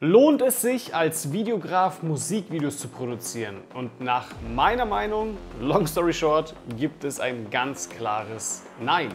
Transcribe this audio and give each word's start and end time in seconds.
Lohnt 0.00 0.42
es 0.42 0.60
sich, 0.60 0.92
als 0.92 1.32
Videograf 1.32 2.02
Musikvideos 2.02 2.78
zu 2.78 2.88
produzieren? 2.88 3.62
Und 3.74 4.00
nach 4.00 4.26
meiner 4.52 4.84
Meinung, 4.84 5.36
long 5.60 5.86
story 5.86 6.12
short, 6.12 6.52
gibt 6.76 7.04
es 7.04 7.20
ein 7.20 7.48
ganz 7.48 7.88
klares 7.88 8.64
Nein. 8.80 9.14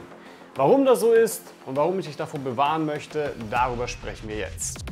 Warum 0.55 0.85
das 0.85 1.01
so 1.01 1.11
ist 1.11 1.53
und 1.65 1.75
warum 1.75 1.99
ich 1.99 2.05
dich 2.05 2.15
davor 2.15 2.39
bewahren 2.39 2.85
möchte, 2.85 3.35
darüber 3.51 3.89
sprechen 3.89 4.29
wir 4.29 4.37
jetzt. 4.37 4.85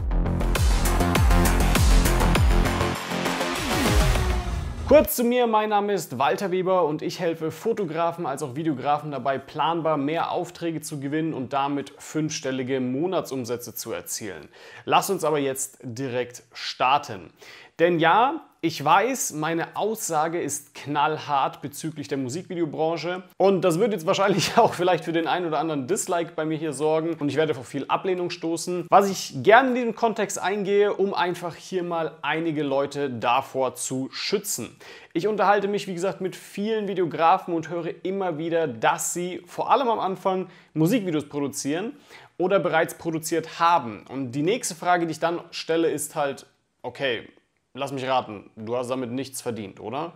Kurz 4.87 5.17
zu 5.17 5.25
mir, 5.25 5.47
mein 5.47 5.67
Name 5.67 5.91
ist 5.91 6.17
Walter 6.17 6.49
Weber 6.49 6.85
und 6.85 7.01
ich 7.01 7.19
helfe 7.19 7.51
Fotografen 7.51 8.25
als 8.25 8.41
auch 8.41 8.55
Videografen 8.55 9.11
dabei, 9.11 9.37
planbar 9.37 9.97
mehr 9.97 10.31
Aufträge 10.31 10.79
zu 10.79 11.01
gewinnen 11.01 11.33
und 11.33 11.51
damit 11.51 11.91
fünfstellige 11.97 12.79
Monatsumsätze 12.79 13.75
zu 13.75 13.91
erzielen. 13.91 14.47
Lass 14.85 15.09
uns 15.09 15.25
aber 15.25 15.39
jetzt 15.39 15.79
direkt 15.81 16.43
starten. 16.53 17.33
Denn 17.79 17.99
ja, 17.99 18.41
ich 18.59 18.83
weiß, 18.83 19.33
meine 19.33 19.75
Aussage 19.75 20.41
ist 20.41 20.73
knallhart 20.73 21.61
bezüglich 21.61 22.07
der 22.07 22.17
Musikvideobranche 22.17 23.21
und 23.37 23.61
das 23.61 23.77
wird 23.77 23.91
jetzt 23.91 24.07
wahrscheinlich 24.07 24.57
auch 24.57 24.73
vielleicht 24.73 25.05
für 25.05 25.13
den 25.13 25.27
einen 25.27 25.45
oder 25.45 25.59
anderen 25.59 25.85
Dislike 25.85 26.31
bei 26.35 26.43
mir 26.43 26.57
hier 26.57 26.73
sorgen 26.73 27.13
und 27.19 27.29
ich 27.29 27.35
werde 27.35 27.53
vor 27.53 27.63
viel 27.63 27.85
Ablehnung 27.87 28.31
stoßen. 28.31 28.87
Was 28.89 29.11
ich 29.11 29.43
gerne 29.43 29.69
in 29.69 29.75
diesem 29.75 29.95
Kontext 29.95 30.41
eingehe, 30.41 30.91
um 30.91 31.13
einfach 31.13 31.53
hier 31.53 31.83
mal 31.83 32.17
einige 32.23 32.63
Leute 32.63 33.11
davor 33.11 33.75
zu 33.75 34.09
schützen. 34.11 34.75
Ich 35.13 35.27
unterhalte 35.27 35.67
mich, 35.67 35.87
wie 35.87 35.93
gesagt, 35.93 36.19
mit 36.19 36.35
vielen 36.35 36.87
Videografen 36.87 37.53
und 37.53 37.69
höre 37.69 38.03
immer 38.03 38.39
wieder, 38.39 38.67
dass 38.67 39.13
sie 39.13 39.43
vor 39.45 39.71
allem 39.71 39.87
am 39.87 39.99
Anfang 39.99 40.47
Musikvideos 40.73 41.29
produzieren 41.29 41.93
oder 42.39 42.59
bereits 42.59 42.95
produziert 42.95 43.59
haben. 43.59 44.03
Und 44.09 44.31
die 44.31 44.41
nächste 44.41 44.73
Frage, 44.73 45.05
die 45.05 45.11
ich 45.11 45.19
dann 45.19 45.41
stelle, 45.51 45.89
ist 45.89 46.15
halt, 46.15 46.47
okay, 46.81 47.27
lass 47.77 47.91
mich 47.91 48.05
raten, 48.05 48.49
du 48.55 48.75
hast 48.75 48.89
damit 48.89 49.11
nichts 49.11 49.41
verdient, 49.41 49.79
oder? 49.79 50.13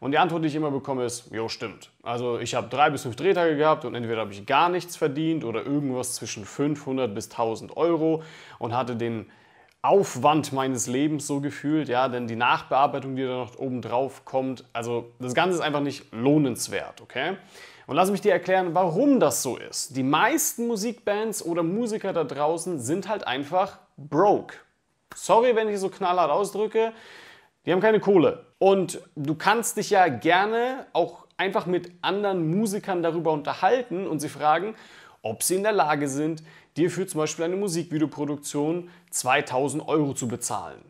Und 0.00 0.10
die 0.10 0.18
Antwort, 0.18 0.42
die 0.44 0.48
ich 0.48 0.54
immer 0.54 0.70
bekomme, 0.70 1.04
ist, 1.04 1.30
jo, 1.32 1.48
stimmt. 1.48 1.90
Also 2.02 2.38
ich 2.38 2.54
habe 2.54 2.68
drei 2.68 2.90
bis 2.90 3.02
fünf 3.02 3.16
Drehtage 3.16 3.56
gehabt 3.56 3.84
und 3.84 3.94
entweder 3.94 4.20
habe 4.20 4.32
ich 4.32 4.44
gar 4.44 4.68
nichts 4.68 4.96
verdient 4.96 5.44
oder 5.44 5.64
irgendwas 5.64 6.14
zwischen 6.14 6.44
500 6.44 7.14
bis 7.14 7.30
1000 7.30 7.76
Euro 7.76 8.22
und 8.58 8.76
hatte 8.76 8.96
den 8.96 9.30
Aufwand 9.80 10.52
meines 10.52 10.86
Lebens 10.86 11.26
so 11.26 11.40
gefühlt, 11.40 11.88
ja, 11.88 12.08
denn 12.08 12.26
die 12.26 12.36
Nachbearbeitung, 12.36 13.16
die 13.16 13.22
da 13.22 13.36
noch 13.36 13.58
oben 13.58 13.82
drauf 13.82 14.24
kommt, 14.24 14.64
also 14.72 15.12
das 15.20 15.34
Ganze 15.34 15.56
ist 15.56 15.62
einfach 15.62 15.80
nicht 15.80 16.12
lohnenswert, 16.12 17.02
okay? 17.02 17.36
Und 17.86 17.96
lass 17.96 18.10
mich 18.10 18.22
dir 18.22 18.32
erklären, 18.32 18.74
warum 18.74 19.20
das 19.20 19.42
so 19.42 19.58
ist. 19.58 19.94
Die 19.94 20.02
meisten 20.02 20.66
Musikbands 20.66 21.44
oder 21.44 21.62
Musiker 21.62 22.14
da 22.14 22.24
draußen 22.24 22.80
sind 22.80 23.10
halt 23.10 23.26
einfach 23.26 23.78
broke. 23.98 24.56
Sorry, 25.14 25.54
wenn 25.56 25.68
ich 25.68 25.78
so 25.78 25.88
knallhart 25.88 26.30
ausdrücke. 26.30 26.92
Die 27.66 27.72
haben 27.72 27.80
keine 27.80 28.00
Kohle. 28.00 28.46
Und 28.58 29.00
du 29.16 29.34
kannst 29.34 29.76
dich 29.76 29.90
ja 29.90 30.08
gerne 30.08 30.86
auch 30.92 31.26
einfach 31.36 31.66
mit 31.66 31.92
anderen 32.02 32.50
Musikern 32.50 33.02
darüber 33.02 33.32
unterhalten 33.32 34.06
und 34.06 34.20
sie 34.20 34.28
fragen, 34.28 34.74
ob 35.22 35.42
sie 35.42 35.56
in 35.56 35.62
der 35.62 35.72
Lage 35.72 36.08
sind, 36.08 36.42
dir 36.76 36.90
für 36.90 37.06
zum 37.06 37.20
Beispiel 37.20 37.46
eine 37.46 37.56
Musikvideoproduktion 37.56 38.90
2000 39.10 39.88
Euro 39.88 40.14
zu 40.14 40.28
bezahlen. 40.28 40.82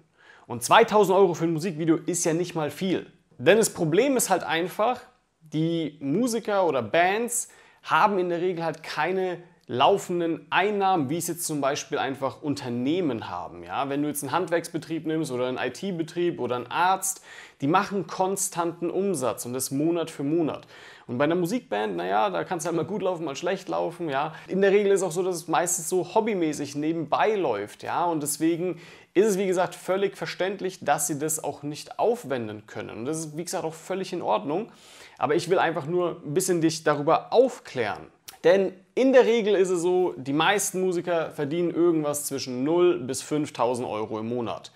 Und 0.46 0.62
2000 0.62 1.16
Euro 1.16 1.34
für 1.34 1.44
ein 1.44 1.52
Musikvideo 1.52 1.96
ist 1.96 2.24
ja 2.24 2.34
nicht 2.34 2.54
mal 2.54 2.70
viel. 2.70 3.06
Denn 3.38 3.58
das 3.58 3.70
Problem 3.70 4.16
ist 4.16 4.30
halt 4.30 4.42
einfach, 4.42 5.00
die 5.40 5.96
Musiker 6.00 6.66
oder 6.66 6.82
Bands 6.82 7.48
haben 7.82 8.18
in 8.18 8.28
der 8.28 8.40
Regel 8.40 8.64
halt 8.64 8.82
keine 8.82 9.38
laufenden 9.66 10.46
Einnahmen, 10.50 11.08
wie 11.08 11.16
es 11.16 11.26
jetzt 11.26 11.44
zum 11.44 11.60
Beispiel 11.60 11.98
einfach 11.98 12.42
Unternehmen 12.42 13.30
haben. 13.30 13.62
Ja? 13.62 13.88
Wenn 13.88 14.02
du 14.02 14.08
jetzt 14.08 14.22
einen 14.22 14.32
Handwerksbetrieb 14.32 15.06
nimmst 15.06 15.32
oder 15.32 15.46
einen 15.46 15.58
IT-Betrieb 15.58 16.40
oder 16.40 16.56
einen 16.56 16.66
Arzt, 16.66 17.22
die 17.60 17.66
machen 17.66 18.06
konstanten 18.06 18.90
Umsatz 18.90 19.46
und 19.46 19.54
das 19.54 19.70
Monat 19.70 20.10
für 20.10 20.22
Monat. 20.22 20.66
Und 21.06 21.18
bei 21.18 21.24
einer 21.24 21.34
Musikband, 21.34 21.96
naja, 21.96 22.30
da 22.30 22.44
kann 22.44 22.58
es 22.58 22.66
halt 22.66 22.76
mal 22.76 22.84
gut 22.84 23.02
laufen, 23.02 23.24
mal 23.24 23.36
schlecht 23.36 23.68
laufen, 23.68 24.08
ja. 24.08 24.34
In 24.48 24.62
der 24.62 24.70
Regel 24.70 24.90
ist 24.90 25.00
es 25.00 25.06
auch 25.06 25.12
so, 25.12 25.22
dass 25.22 25.36
es 25.36 25.48
meistens 25.48 25.88
so 25.88 26.14
hobbymäßig 26.14 26.76
nebenbei 26.76 27.34
läuft, 27.34 27.82
ja. 27.82 28.04
Und 28.04 28.22
deswegen 28.22 28.80
ist 29.12 29.26
es, 29.26 29.38
wie 29.38 29.46
gesagt, 29.46 29.74
völlig 29.74 30.16
verständlich, 30.16 30.80
dass 30.80 31.06
sie 31.06 31.18
das 31.18 31.44
auch 31.44 31.62
nicht 31.62 31.98
aufwenden 31.98 32.66
können. 32.66 32.90
Und 32.90 33.04
das 33.04 33.18
ist, 33.18 33.36
wie 33.36 33.44
gesagt, 33.44 33.64
auch 33.64 33.74
völlig 33.74 34.12
in 34.12 34.22
Ordnung. 34.22 34.72
Aber 35.18 35.34
ich 35.34 35.48
will 35.48 35.58
einfach 35.58 35.86
nur 35.86 36.22
ein 36.24 36.34
bisschen 36.34 36.60
dich 36.60 36.84
darüber 36.84 37.32
aufklären. 37.32 38.06
Denn 38.44 38.72
in 38.94 39.12
der 39.12 39.24
Regel 39.24 39.54
ist 39.54 39.70
es 39.70 39.80
so, 39.80 40.14
die 40.16 40.34
meisten 40.34 40.80
Musiker 40.80 41.30
verdienen 41.30 41.70
irgendwas 41.70 42.26
zwischen 42.26 42.62
0 42.62 43.00
bis 43.00 43.22
5000 43.22 43.88
Euro 43.88 44.18
im 44.18 44.28
Monat. 44.28 44.70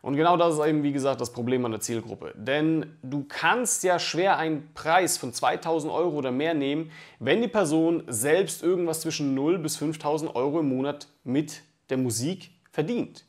Und 0.00 0.14
genau 0.14 0.36
das 0.36 0.54
ist 0.54 0.64
eben, 0.64 0.84
wie 0.84 0.92
gesagt, 0.92 1.20
das 1.20 1.32
Problem 1.32 1.64
an 1.64 1.72
der 1.72 1.80
Zielgruppe. 1.80 2.32
Denn 2.36 2.96
du 3.02 3.24
kannst 3.28 3.82
ja 3.82 3.98
schwer 3.98 4.38
einen 4.38 4.72
Preis 4.72 5.18
von 5.18 5.32
2000 5.32 5.92
Euro 5.92 6.16
oder 6.16 6.30
mehr 6.30 6.54
nehmen, 6.54 6.92
wenn 7.18 7.42
die 7.42 7.48
Person 7.48 8.04
selbst 8.06 8.62
irgendwas 8.62 9.00
zwischen 9.00 9.34
0 9.34 9.58
bis 9.58 9.76
5000 9.76 10.36
Euro 10.36 10.60
im 10.60 10.68
Monat 10.68 11.08
mit 11.24 11.62
der 11.90 11.98
Musik 11.98 12.52
verdient. 12.70 13.24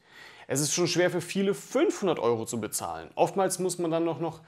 Es 0.48 0.62
ist 0.62 0.74
schon 0.74 0.88
schwer 0.88 1.10
für 1.10 1.22
viele 1.22 1.54
500 1.54 2.20
Euro 2.20 2.46
zu 2.46 2.62
bezahlen. 2.62 3.10
Oftmals 3.16 3.60
muss 3.60 3.80
man 3.80 3.92
dann 3.92 4.04
noch, 4.04 4.20
noch 4.20 4.42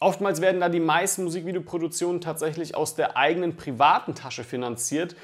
Oftmals 0.00 0.40
werden 0.40 0.60
da 0.60 0.68
die 0.68 0.80
meisten 0.80 1.24
Musikvideoproduktionen 1.24 2.20
tatsächlich 2.20 2.74
aus 2.74 2.94
der 2.94 3.16
eigenen 3.16 3.56
privaten 3.56 4.14
Tasche 4.14 4.44
finanziert, 4.44 5.14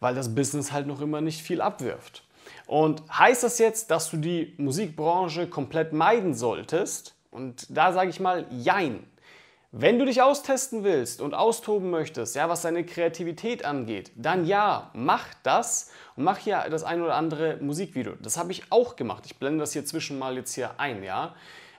weil 0.00 0.14
das 0.14 0.34
Business 0.34 0.72
halt 0.72 0.86
noch 0.86 1.00
immer 1.00 1.20
nicht 1.20 1.42
viel 1.42 1.60
abwirft. 1.60 2.24
Und 2.66 3.02
heißt 3.10 3.44
das 3.44 3.58
jetzt, 3.58 3.90
dass 3.90 4.10
du 4.10 4.16
die 4.16 4.54
Musikbranche 4.58 5.46
komplett 5.46 5.92
meiden 5.92 6.34
solltest? 6.34 7.14
Und 7.30 7.66
da 7.68 7.92
sage 7.92 8.10
ich 8.10 8.18
mal, 8.18 8.46
jein. 8.50 9.06
Wenn 9.72 9.98
du 9.98 10.06
dich 10.06 10.22
austesten 10.22 10.84
willst 10.84 11.20
und 11.20 11.34
austoben 11.34 11.90
möchtest, 11.90 12.34
ja, 12.34 12.48
was 12.48 12.62
deine 12.62 12.86
Kreativität 12.86 13.64
angeht, 13.64 14.10
dann 14.14 14.46
ja, 14.46 14.90
mach 14.94 15.26
das 15.42 15.90
und 16.16 16.24
mach 16.24 16.38
hier 16.38 16.64
das 16.70 16.82
ein 16.82 17.02
oder 17.02 17.14
andere 17.14 17.58
Musikvideo. 17.60 18.14
Das 18.22 18.38
habe 18.38 18.52
ich 18.52 18.72
auch 18.72 18.96
gemacht. 18.96 19.24
Ich 19.26 19.36
blende 19.36 19.60
das 19.60 19.74
hier 19.74 19.84
zwischen 19.84 20.18
mal 20.18 20.36
jetzt 20.36 20.54
hier 20.54 20.80
ein, 20.80 21.02
ja. 21.02 21.34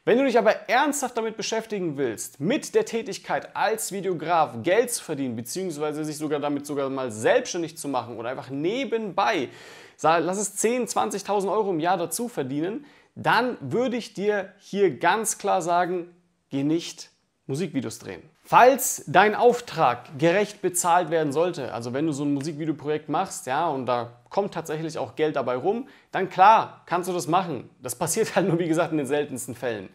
Wenn 0.08 0.18
du 0.20 0.24
dich 0.24 0.38
aber 0.38 0.70
ernsthaft 0.70 1.18
damit 1.18 1.36
beschäftigen 1.36 1.98
willst, 1.98 2.40
mit 2.40 2.74
der 2.74 2.86
Tätigkeit 2.86 3.54
als 3.58 3.92
Videograf 3.92 4.54
Geld 4.64 4.90
zu 4.90 5.04
verdienen, 5.04 5.36
beziehungsweise 5.36 6.06
sich 6.06 6.16
sogar 6.16 6.40
damit 6.40 6.66
sogar 6.66 6.90
mal 6.90 7.12
selbstständig 7.12 7.78
zu 7.78 7.90
machen 7.90 8.16
oder 8.16 8.30
einfach 8.30 8.50
nebenbei, 8.50 9.50
lass 10.02 10.38
es 10.38 10.56
10, 10.56 10.88
20.000 10.88 11.52
Euro 11.52 11.72
im 11.72 11.82
Jahr 11.82 11.98
dazu 11.98 12.30
verdienen, 12.30 12.86
dann 13.16 13.58
würde 13.60 13.98
ich 13.98 14.14
dir 14.14 14.54
hier 14.60 14.98
ganz 14.98 15.40
klar 15.40 15.62
sagen, 15.62 16.16
geh 16.52 16.64
nicht 16.64 17.10
Musikvideos 17.48 18.00
drehen. 18.00 18.22
Falls 18.46 19.04
dein 19.08 19.36
Auftrag 19.36 20.18
gerecht 20.18 20.62
bezahlt 20.62 21.10
werden 21.10 21.34
sollte, 21.34 21.74
also 21.74 21.92
wenn 21.92 22.06
du 22.06 22.14
so 22.14 22.24
ein 22.24 22.34
Musikvideoprojekt 22.34 23.10
machst, 23.10 23.46
ja, 23.46 23.68
und 23.68 23.86
da 23.88 24.22
kommt 24.38 24.54
tatsächlich 24.54 25.00
auch 25.00 25.16
Geld 25.16 25.36
dabei 25.36 25.56
rum, 25.56 25.88
dann 26.12 26.30
klar, 26.30 26.84
kannst 26.86 27.10
du 27.10 27.14
das 27.14 27.26
machen. 27.26 27.72
Das 27.82 27.96
passiert 27.96 28.36
halt 28.36 28.48
nur, 28.48 28.60
wie 28.60 28.68
gesagt, 28.68 28.92
in 28.92 29.00
den 29.00 29.08
seltensten 29.08 29.56
Fällen. 29.56 29.90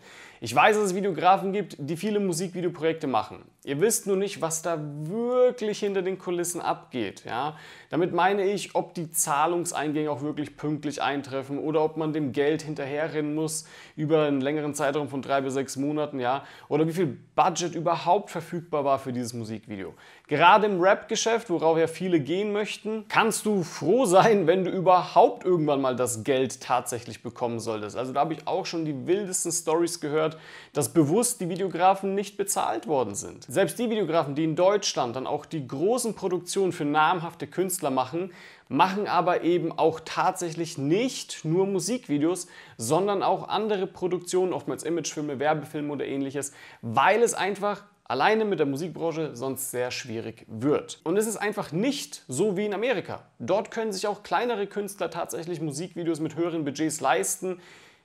Ich 0.44 0.52
weiß, 0.52 0.74
dass 0.74 0.86
es 0.86 0.94
Videografen 0.96 1.52
gibt, 1.52 1.76
die 1.78 1.96
viele 1.96 2.18
Musikvideoprojekte 2.18 3.06
machen. 3.06 3.44
Ihr 3.62 3.80
wisst 3.80 4.08
nur 4.08 4.16
nicht, 4.16 4.40
was 4.40 4.60
da 4.60 4.76
wirklich 4.76 5.78
hinter 5.78 6.02
den 6.02 6.18
Kulissen 6.18 6.60
abgeht. 6.60 7.24
Ja? 7.24 7.56
Damit 7.90 8.12
meine 8.12 8.42
ich, 8.50 8.74
ob 8.74 8.92
die 8.94 9.12
Zahlungseingänge 9.12 10.10
auch 10.10 10.22
wirklich 10.22 10.56
pünktlich 10.56 11.00
eintreffen 11.00 11.60
oder 11.60 11.84
ob 11.84 11.96
man 11.96 12.12
dem 12.12 12.32
Geld 12.32 12.62
hinterherrennen 12.62 13.36
muss 13.36 13.68
über 13.94 14.24
einen 14.24 14.40
längeren 14.40 14.74
Zeitraum 14.74 15.08
von 15.08 15.22
drei 15.22 15.42
bis 15.42 15.54
sechs 15.54 15.76
Monaten. 15.76 16.18
Ja? 16.18 16.44
Oder 16.66 16.88
wie 16.88 16.92
viel 16.92 17.16
Budget 17.36 17.76
überhaupt 17.76 18.30
verfügbar 18.30 18.84
war 18.84 18.98
für 18.98 19.12
dieses 19.12 19.34
Musikvideo. 19.34 19.94
Gerade 20.28 20.66
im 20.66 20.80
Rap-Geschäft, 20.80 21.50
worauf 21.50 21.76
ja 21.76 21.88
viele 21.88 22.20
gehen 22.20 22.52
möchten, 22.52 23.04
kannst 23.08 23.44
du 23.44 23.62
froh 23.64 24.06
sein, 24.06 24.46
wenn 24.46 24.64
du 24.64 24.70
überhaupt 24.70 25.44
irgendwann 25.44 25.80
mal 25.80 25.96
das 25.96 26.22
Geld 26.22 26.60
tatsächlich 26.60 27.22
bekommen 27.22 27.58
solltest. 27.58 27.96
Also 27.96 28.12
da 28.12 28.20
habe 28.20 28.34
ich 28.34 28.46
auch 28.46 28.64
schon 28.64 28.84
die 28.84 29.06
wildesten 29.06 29.50
Stories 29.50 30.00
gehört, 30.00 30.38
dass 30.72 30.92
bewusst 30.92 31.40
die 31.40 31.48
Videografen 31.48 32.14
nicht 32.14 32.36
bezahlt 32.36 32.86
worden 32.86 33.14
sind. 33.14 33.44
Selbst 33.44 33.78
die 33.78 33.90
Videografen, 33.90 34.34
die 34.34 34.44
in 34.44 34.56
Deutschland 34.56 35.16
dann 35.16 35.26
auch 35.26 35.44
die 35.44 35.66
großen 35.66 36.14
Produktionen 36.14 36.72
für 36.72 36.84
namhafte 36.84 37.46
Künstler 37.46 37.90
machen, 37.90 38.32
machen 38.68 39.06
aber 39.06 39.42
eben 39.42 39.70
auch 39.70 40.00
tatsächlich 40.04 40.78
nicht 40.78 41.44
nur 41.44 41.66
Musikvideos, 41.66 42.46
sondern 42.78 43.22
auch 43.22 43.48
andere 43.48 43.86
Produktionen, 43.86 44.52
oftmals 44.52 44.82
Imagefilme, 44.82 45.38
Werbefilme 45.38 45.92
oder 45.92 46.06
ähnliches, 46.06 46.52
weil 46.80 47.22
es 47.22 47.34
einfach 47.34 47.82
alleine 48.12 48.44
mit 48.44 48.58
der 48.58 48.66
Musikbranche 48.66 49.34
sonst 49.34 49.70
sehr 49.70 49.90
schwierig 49.90 50.44
wird. 50.46 51.00
Und 51.02 51.16
es 51.16 51.26
ist 51.26 51.38
einfach 51.38 51.72
nicht 51.72 52.24
so 52.28 52.58
wie 52.58 52.66
in 52.66 52.74
Amerika. 52.74 53.22
Dort 53.38 53.70
können 53.70 53.90
sich 53.90 54.06
auch 54.06 54.22
kleinere 54.22 54.66
Künstler 54.66 55.08
tatsächlich 55.08 55.62
Musikvideos 55.62 56.20
mit 56.20 56.36
höheren 56.36 56.62
Budgets 56.62 57.00
leisten. 57.00 57.58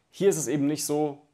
Hier 0.09 0.29
ist 0.29 0.37
es 0.37 0.47
eben 0.47 0.65
nicht 0.65 0.85
so. 0.85 1.26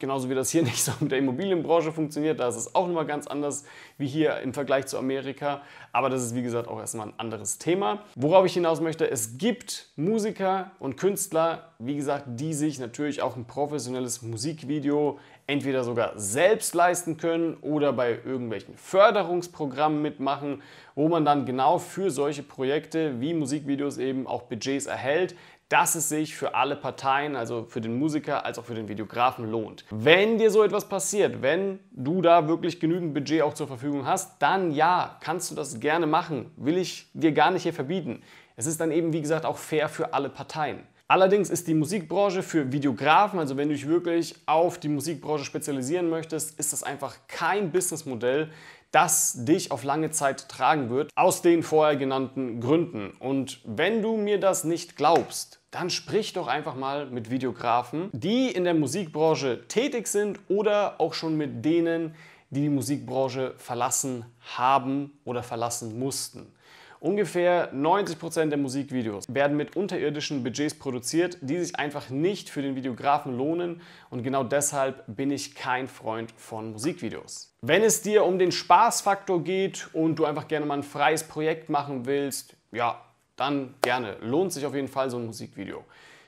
Genauso 0.00 0.30
wie 0.30 0.34
das 0.34 0.50
hier 0.50 0.62
nicht 0.64 0.82
so 0.82 0.92
mit 1.00 1.10
der 1.10 1.18
Immobilienbranche 1.18 1.90
funktioniert, 1.90 2.38
da 2.38 2.48
ist 2.48 2.56
es 2.56 2.74
auch 2.74 2.86
nochmal 2.86 3.06
ganz 3.06 3.26
anders 3.26 3.64
wie 3.96 4.06
hier 4.06 4.38
im 4.40 4.54
Vergleich 4.54 4.86
zu 4.86 4.96
Amerika. 4.96 5.62
Aber 5.92 6.08
das 6.08 6.22
ist 6.22 6.34
wie 6.36 6.42
gesagt 6.42 6.68
auch 6.68 6.78
erstmal 6.78 7.08
ein 7.08 7.14
anderes 7.18 7.58
Thema. 7.58 8.04
Worauf 8.14 8.46
ich 8.46 8.54
hinaus 8.54 8.80
möchte, 8.80 9.10
es 9.10 9.38
gibt 9.38 9.88
Musiker 9.96 10.70
und 10.78 10.96
Künstler, 10.96 11.72
wie 11.80 11.96
gesagt, 11.96 12.26
die 12.28 12.54
sich 12.54 12.78
natürlich 12.78 13.22
auch 13.22 13.36
ein 13.36 13.46
professionelles 13.46 14.22
Musikvideo 14.22 15.18
entweder 15.48 15.82
sogar 15.82 16.12
selbst 16.16 16.74
leisten 16.74 17.16
können 17.16 17.56
oder 17.62 17.92
bei 17.92 18.18
irgendwelchen 18.24 18.76
Förderungsprogrammen 18.76 20.00
mitmachen, 20.00 20.62
wo 20.94 21.08
man 21.08 21.24
dann 21.24 21.46
genau 21.46 21.78
für 21.78 22.10
solche 22.10 22.42
Projekte 22.42 23.20
wie 23.20 23.32
Musikvideos 23.34 23.98
eben 23.98 24.26
auch 24.26 24.42
Budgets 24.42 24.86
erhält 24.86 25.34
dass 25.68 25.94
es 25.94 26.08
sich 26.08 26.36
für 26.36 26.54
alle 26.54 26.76
Parteien, 26.76 27.36
also 27.36 27.66
für 27.68 27.80
den 27.80 27.98
Musiker 27.98 28.44
als 28.44 28.58
auch 28.58 28.64
für 28.64 28.74
den 28.74 28.88
Videografen 28.88 29.50
lohnt. 29.50 29.84
Wenn 29.90 30.38
dir 30.38 30.50
so 30.50 30.62
etwas 30.62 30.88
passiert, 30.88 31.42
wenn 31.42 31.78
du 31.90 32.22
da 32.22 32.48
wirklich 32.48 32.80
genügend 32.80 33.14
Budget 33.14 33.42
auch 33.42 33.54
zur 33.54 33.66
Verfügung 33.66 34.06
hast, 34.06 34.40
dann 34.40 34.72
ja, 34.72 35.16
kannst 35.20 35.50
du 35.50 35.54
das 35.54 35.80
gerne 35.80 36.06
machen. 36.06 36.50
Will 36.56 36.78
ich 36.78 37.10
dir 37.12 37.32
gar 37.32 37.50
nicht 37.50 37.64
hier 37.64 37.74
verbieten. 37.74 38.22
Es 38.56 38.66
ist 38.66 38.80
dann 38.80 38.90
eben, 38.90 39.12
wie 39.12 39.20
gesagt, 39.20 39.44
auch 39.44 39.58
fair 39.58 39.88
für 39.88 40.14
alle 40.14 40.30
Parteien. 40.30 40.80
Allerdings 41.10 41.48
ist 41.48 41.68
die 41.68 41.74
Musikbranche 41.74 42.42
für 42.42 42.70
Videografen, 42.70 43.38
also 43.38 43.56
wenn 43.56 43.68
du 43.68 43.74
dich 43.74 43.88
wirklich 43.88 44.34
auf 44.44 44.78
die 44.78 44.90
Musikbranche 44.90 45.46
spezialisieren 45.46 46.10
möchtest, 46.10 46.58
ist 46.58 46.74
das 46.74 46.82
einfach 46.82 47.16
kein 47.28 47.72
Businessmodell, 47.72 48.50
das 48.90 49.44
dich 49.44 49.70
auf 49.70 49.84
lange 49.84 50.10
Zeit 50.10 50.50
tragen 50.50 50.90
wird, 50.90 51.10
aus 51.14 51.40
den 51.40 51.62
vorher 51.62 51.96
genannten 51.96 52.60
Gründen. 52.60 53.12
Und 53.20 53.60
wenn 53.64 54.02
du 54.02 54.18
mir 54.18 54.38
das 54.38 54.64
nicht 54.64 54.96
glaubst, 54.96 55.57
dann 55.70 55.90
sprich 55.90 56.32
doch 56.32 56.46
einfach 56.46 56.74
mal 56.74 57.06
mit 57.06 57.30
Videografen, 57.30 58.10
die 58.12 58.50
in 58.50 58.64
der 58.64 58.74
Musikbranche 58.74 59.66
tätig 59.68 60.06
sind 60.06 60.40
oder 60.48 61.00
auch 61.00 61.14
schon 61.14 61.36
mit 61.36 61.64
denen, 61.64 62.14
die 62.50 62.62
die 62.62 62.68
Musikbranche 62.70 63.54
verlassen 63.58 64.24
haben 64.56 65.12
oder 65.24 65.42
verlassen 65.42 65.98
mussten. 65.98 66.52
Ungefähr 67.00 67.72
90% 67.72 68.48
der 68.48 68.58
Musikvideos 68.58 69.26
werden 69.28 69.56
mit 69.56 69.76
unterirdischen 69.76 70.42
Budgets 70.42 70.74
produziert, 70.74 71.38
die 71.40 71.58
sich 71.58 71.76
einfach 71.78 72.10
nicht 72.10 72.50
für 72.50 72.60
den 72.60 72.74
Videografen 72.74 73.36
lohnen 73.36 73.82
und 74.10 74.24
genau 74.24 74.42
deshalb 74.42 75.04
bin 75.06 75.30
ich 75.30 75.54
kein 75.54 75.86
Freund 75.86 76.32
von 76.36 76.72
Musikvideos. 76.72 77.54
Wenn 77.62 77.84
es 77.84 78.02
dir 78.02 78.24
um 78.24 78.40
den 78.40 78.50
Spaßfaktor 78.50 79.44
geht 79.44 79.88
und 79.92 80.16
du 80.16 80.24
einfach 80.24 80.48
gerne 80.48 80.66
mal 80.66 80.78
ein 80.78 80.82
freies 80.82 81.22
Projekt 81.22 81.68
machen 81.68 82.04
willst, 82.04 82.56
ja, 82.72 83.00
dann 83.38 83.74
gerne. 83.82 84.16
Lohnt 84.20 84.52
sich 84.52 84.66
auf 84.66 84.74
jeden 84.74 84.88
Fall 84.88 85.10
so 85.10 85.16
ein 85.16 85.26
Musikvideo. 85.26 85.84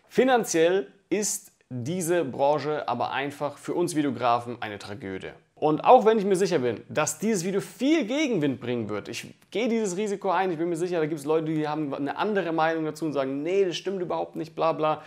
Finanziell 0.09 0.87
ist 1.11 1.53
diese 1.69 2.25
Branche 2.25 2.89
aber 2.89 3.13
einfach 3.13 3.59
für 3.59 3.75
uns 3.75 3.95
Videografen 3.95 4.57
eine 4.61 4.79
Tragödie. 4.79 5.33
Und 5.55 5.85
auch 5.85 6.07
wenn 6.07 6.19
ich 6.19 6.25
mir 6.25 6.37
sicher 6.37 6.61
bin, 6.61 6.81
dass 6.89 7.19
dieses 7.19 7.45
Video 7.45 7.61
viel 7.61 8.07
Gegenwind 8.07 8.61
bringen 8.61 8.89
wird, 8.89 9.09
ich 9.09 9.35
gehe 9.51 9.69
dieses 9.69 9.97
Risiko 9.97 10.31
ein, 10.31 10.51
ich 10.51 10.59
bin 10.59 10.71
mir 10.71 10.77
sicher, 10.77 10.99
da 10.99 11.07
gibt 11.07 11.21
es 11.21 11.27
Leute, 11.27 11.53
die 11.53 11.69
haben 11.69 11.93
eine 11.93 12.17
andere 12.17 12.53
Meinung 12.53 12.87
dazu 12.87 13.05
und 13.05 13.13
sagen, 13.13 13.43
nee, 13.43 13.67
das 13.67 13.77
stimmt 13.77 14.01
überhaupt 14.01 14.37
nicht, 14.37 14.55
bla 14.55 14.73
bla. 14.73 15.03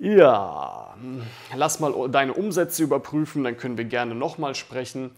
Ja, 0.00 0.94
lass 1.56 1.80
mal 1.80 1.92
deine 2.10 2.34
Umsätze 2.34 2.82
überprüfen, 2.82 3.44
dann 3.44 3.56
können 3.56 3.78
wir 3.78 3.84
gerne 3.84 4.14
nochmal 4.14 4.54
sprechen. 4.54 5.12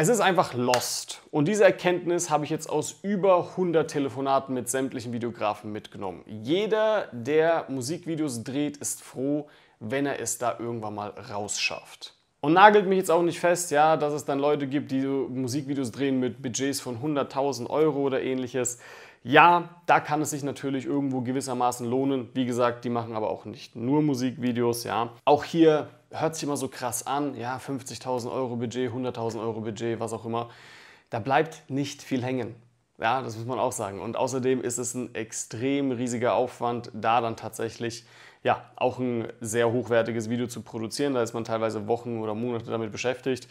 Es 0.00 0.06
ist 0.06 0.20
einfach 0.20 0.54
lost. 0.54 1.22
Und 1.32 1.48
diese 1.48 1.64
Erkenntnis 1.64 2.30
habe 2.30 2.44
ich 2.44 2.50
jetzt 2.50 2.70
aus 2.70 3.00
über 3.02 3.48
100 3.50 3.90
Telefonaten 3.90 4.54
mit 4.54 4.68
sämtlichen 4.68 5.12
Videografen 5.12 5.72
mitgenommen. 5.72 6.22
Jeder, 6.24 7.08
der 7.10 7.64
Musikvideos 7.66 8.44
dreht, 8.44 8.76
ist 8.76 9.02
froh, 9.02 9.48
wenn 9.80 10.06
er 10.06 10.20
es 10.20 10.38
da 10.38 10.56
irgendwann 10.56 10.94
mal 10.94 11.08
rausschafft. 11.08 12.14
Und 12.40 12.52
nagelt 12.52 12.86
mich 12.86 12.98
jetzt 12.98 13.10
auch 13.10 13.22
nicht 13.22 13.40
fest, 13.40 13.72
ja, 13.72 13.96
dass 13.96 14.12
es 14.12 14.24
dann 14.24 14.38
Leute 14.38 14.68
gibt, 14.68 14.92
die 14.92 15.04
Musikvideos 15.04 15.90
drehen 15.90 16.20
mit 16.20 16.40
Budgets 16.40 16.80
von 16.80 17.02
100.000 17.02 17.68
Euro 17.68 17.98
oder 18.02 18.22
ähnliches. 18.22 18.78
Ja, 19.22 19.80
da 19.86 20.00
kann 20.00 20.22
es 20.22 20.30
sich 20.30 20.42
natürlich 20.42 20.86
irgendwo 20.86 21.20
gewissermaßen 21.20 21.86
lohnen. 21.86 22.28
Wie 22.34 22.46
gesagt, 22.46 22.84
die 22.84 22.90
machen 22.90 23.14
aber 23.14 23.30
auch 23.30 23.44
nicht 23.44 23.76
nur 23.76 24.02
Musikvideos, 24.02 24.84
ja. 24.84 25.12
Auch 25.24 25.44
hier 25.44 25.88
hört 26.10 26.34
sich 26.34 26.44
immer 26.44 26.56
so 26.56 26.68
krass 26.68 27.06
an, 27.06 27.34
ja, 27.34 27.58
50.000 27.58 28.32
Euro 28.32 28.56
Budget, 28.56 28.90
100.000 28.90 29.40
Euro 29.40 29.60
Budget, 29.60 30.00
was 30.00 30.12
auch 30.12 30.24
immer. 30.24 30.48
Da 31.10 31.18
bleibt 31.18 31.64
nicht 31.68 32.02
viel 32.02 32.22
hängen. 32.22 32.54
Ja, 33.00 33.22
das 33.22 33.36
muss 33.36 33.46
man 33.46 33.58
auch 33.58 33.72
sagen. 33.72 34.00
Und 34.00 34.16
außerdem 34.16 34.60
ist 34.60 34.78
es 34.78 34.94
ein 34.94 35.14
extrem 35.14 35.92
riesiger 35.92 36.34
Aufwand, 36.34 36.90
da 36.94 37.20
dann 37.20 37.36
tatsächlich 37.36 38.04
ja, 38.42 38.70
auch 38.76 38.98
ein 38.98 39.32
sehr 39.40 39.72
hochwertiges 39.72 40.30
Video 40.30 40.46
zu 40.46 40.62
produzieren. 40.62 41.14
Da 41.14 41.22
ist 41.22 41.32
man 41.32 41.44
teilweise 41.44 41.86
Wochen 41.86 42.18
oder 42.20 42.34
Monate 42.34 42.70
damit 42.70 42.92
beschäftigt, 42.92 43.48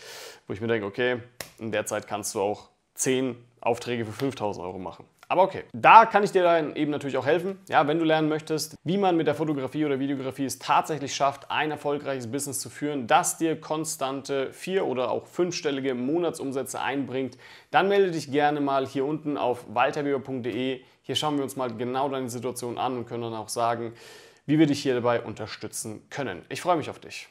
wo 0.47 0.53
ich 0.53 0.61
mir 0.61 0.67
denke, 0.67 0.85
okay, 0.85 1.21
in 1.59 1.71
der 1.71 1.85
Zeit 1.85 2.07
kannst 2.07 2.35
du 2.35 2.41
auch 2.41 2.69
10 2.95 3.35
Aufträge 3.61 4.05
für 4.05 4.13
5000 4.13 4.65
Euro 4.65 4.79
machen. 4.79 5.05
Aber 5.29 5.44
okay, 5.44 5.65
da 5.74 6.06
kann 6.06 6.24
ich 6.24 6.31
dir 6.31 6.44
dann 6.44 6.75
eben 6.75 6.89
natürlich 6.89 7.18
auch 7.18 7.25
helfen. 7.25 7.59
Ja, 7.68 7.85
wenn 7.88 8.00
du 8.00 8.06
lernen 8.06 8.29
möchtest, 8.29 8.77
wie 8.85 8.97
man 8.97 9.18
mit 9.18 9.27
der 9.27 9.35
Fotografie 9.35 9.85
oder 9.85 10.00
Videografie 10.00 10.45
es 10.45 10.57
tatsächlich 10.57 11.13
schafft, 11.13 11.51
ein 11.51 11.69
erfolgreiches 11.69 12.31
Business 12.31 12.59
zu 12.59 12.69
führen, 12.69 13.07
das 13.07 13.38
dir 13.38 13.59
konstante 13.59 14.53
vier- 14.53 14.85
oder 14.85 15.12
auch 15.12 15.27
fünfstellige 15.27 15.95
Monatsumsätze 15.95 16.79
einbringt, 16.79 17.38
dann 17.71 17.89
melde 17.89 18.12
dich 18.12 18.31
gerne 18.31 18.62
mal 18.62 18.88
hier 18.88 19.03
unten 19.03 19.38
auf 19.38 19.65
walterweber.de. 19.68 20.81
Hier 21.01 21.15
schauen 21.15 21.35
wir 21.35 21.44
uns 21.44 21.57
mal 21.57 21.75
genau 21.75 22.07
deine 22.07 22.30
Situation 22.30 22.77
an 22.77 22.97
und 22.97 23.06
können 23.06 23.23
dann 23.23 23.33
auch 23.33 23.50
sagen, 23.50 23.94
wie 24.45 24.59
wir 24.59 24.65
dich 24.65 24.81
hier 24.81 24.94
dabei 24.94 25.21
unterstützen 25.21 26.07
können. 26.09 26.45
Ich 26.47 26.62
freue 26.62 26.77
mich 26.77 26.89
auf 26.89 27.00
dich. 27.00 27.27